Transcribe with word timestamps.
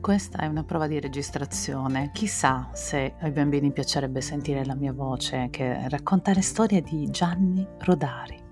Questa 0.00 0.38
è 0.38 0.46
una 0.46 0.64
prova 0.64 0.86
di 0.86 0.98
registrazione. 0.98 2.10
Chissà 2.14 2.70
se 2.72 3.16
ai 3.20 3.30
bambini 3.30 3.70
piacerebbe 3.70 4.22
sentire 4.22 4.64
la 4.64 4.74
mia 4.74 4.94
voce 4.94 5.48
che 5.50 5.88
raccontare 5.90 6.40
storie 6.40 6.80
di 6.80 7.10
Gianni 7.10 7.66
Rodari. 7.80 8.49